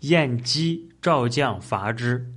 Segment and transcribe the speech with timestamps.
[0.00, 2.32] 燕饥，赵将伐之。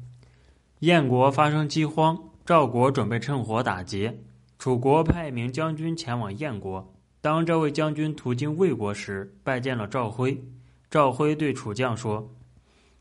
[0.80, 4.20] 燕国发生饥荒，赵国准备趁火打劫。
[4.60, 6.94] 楚国派一名将军前往燕国。
[7.22, 10.44] 当这位将军途经魏国时，拜见了赵辉。
[10.92, 12.30] 赵辉对楚将说：“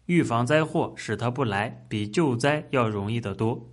[0.06, 3.68] 预防灾祸，使他不来，比救灾要容易得多。”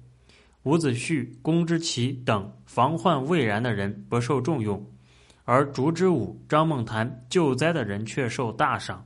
[0.63, 4.83] 伍子胥、公之奇等防患未然的人不受重用，
[5.45, 9.05] 而烛之武、张孟谈救灾的人却受大赏。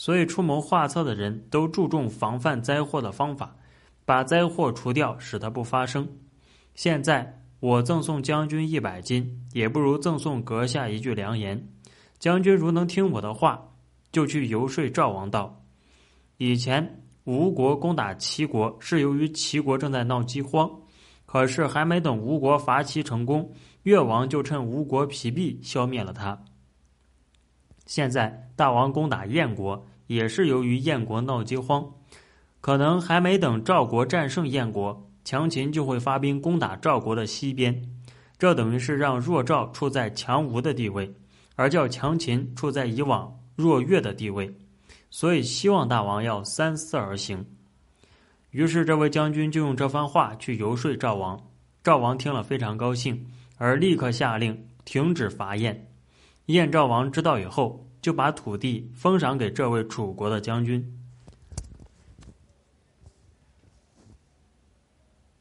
[0.00, 3.54] 所以，出谋划策的人都注重防范灾祸的方法，
[4.06, 6.08] 把灾祸除掉，使它不发生。
[6.74, 11.68] 现在我赠送将军一百金，也不如赠送阁下一句良言。
[12.18, 13.62] 将军如能听我的话，
[14.10, 15.62] 就去游说赵王道：
[16.38, 20.70] 以前吴国攻打齐国，是由于齐国正在闹饥荒，
[21.26, 26.42] 可是还没等吴国伐齐成功，越王就趁吴国疲弊消灭了他。
[27.90, 31.84] 现在大王攻打燕国，也是由于燕国闹饥荒，
[32.60, 37.82] 可能还没等赵国战胜燕国，强秦就会发兵攻打赵国的西边，
[38.38, 41.12] 这等于是让弱赵处在强吴的地位，
[41.56, 44.54] 而叫强秦处在以往弱越的地位，
[45.10, 47.44] 所以希望大王要三思而行。
[48.52, 51.44] 于是这位将军就用这番话去游说赵王，
[51.82, 55.89] 赵王听了非常高兴，而立刻下令停止伐燕。
[56.50, 60.99] 燕赵王知道以后，就把土地封赏给这位楚国的将军。